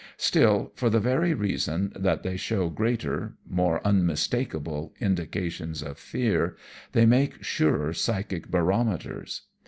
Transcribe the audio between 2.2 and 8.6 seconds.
they show greater more unmistakable indications of fear, they make surer psychic